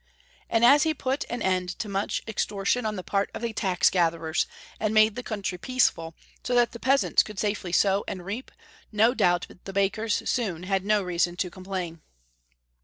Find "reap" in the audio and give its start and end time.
8.25-8.49